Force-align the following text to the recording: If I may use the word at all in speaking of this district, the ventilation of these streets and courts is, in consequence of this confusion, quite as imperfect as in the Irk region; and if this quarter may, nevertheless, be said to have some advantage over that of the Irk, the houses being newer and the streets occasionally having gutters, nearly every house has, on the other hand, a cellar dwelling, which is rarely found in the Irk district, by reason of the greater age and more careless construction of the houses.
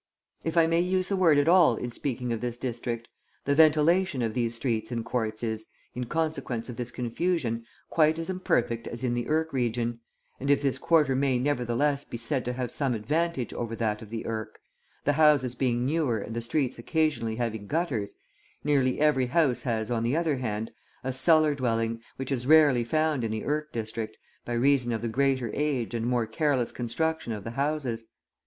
If 0.43 0.57
I 0.57 0.65
may 0.65 0.79
use 0.79 1.09
the 1.09 1.15
word 1.15 1.37
at 1.37 1.47
all 1.47 1.75
in 1.75 1.91
speaking 1.91 2.33
of 2.33 2.41
this 2.41 2.57
district, 2.57 3.07
the 3.45 3.53
ventilation 3.53 4.23
of 4.23 4.33
these 4.33 4.55
streets 4.55 4.91
and 4.91 5.05
courts 5.05 5.43
is, 5.43 5.67
in 5.93 6.05
consequence 6.07 6.69
of 6.69 6.75
this 6.75 6.89
confusion, 6.89 7.67
quite 7.91 8.17
as 8.17 8.27
imperfect 8.27 8.87
as 8.87 9.03
in 9.03 9.13
the 9.13 9.27
Irk 9.27 9.53
region; 9.53 9.99
and 10.39 10.49
if 10.49 10.59
this 10.59 10.79
quarter 10.79 11.15
may, 11.15 11.37
nevertheless, 11.37 12.03
be 12.03 12.17
said 12.17 12.43
to 12.45 12.53
have 12.53 12.71
some 12.71 12.95
advantage 12.95 13.53
over 13.53 13.75
that 13.75 14.01
of 14.01 14.09
the 14.09 14.25
Irk, 14.25 14.59
the 15.03 15.13
houses 15.13 15.53
being 15.53 15.85
newer 15.85 16.17
and 16.17 16.35
the 16.35 16.41
streets 16.41 16.79
occasionally 16.79 17.35
having 17.35 17.67
gutters, 17.67 18.15
nearly 18.63 18.99
every 18.99 19.27
house 19.27 19.61
has, 19.61 19.91
on 19.91 20.01
the 20.01 20.17
other 20.17 20.37
hand, 20.37 20.71
a 21.03 21.13
cellar 21.13 21.53
dwelling, 21.53 22.01
which 22.15 22.31
is 22.31 22.47
rarely 22.47 22.83
found 22.83 23.23
in 23.23 23.29
the 23.29 23.45
Irk 23.45 23.71
district, 23.71 24.17
by 24.45 24.53
reason 24.53 24.91
of 24.93 25.03
the 25.03 25.07
greater 25.07 25.51
age 25.53 25.93
and 25.93 26.07
more 26.07 26.25
careless 26.25 26.71
construction 26.71 27.31
of 27.31 27.43
the 27.43 27.51
houses. 27.51 28.07